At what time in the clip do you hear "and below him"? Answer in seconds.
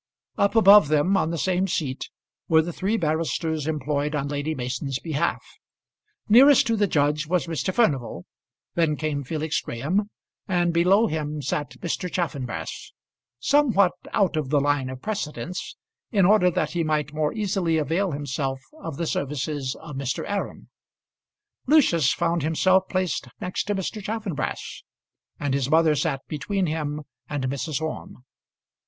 10.47-11.39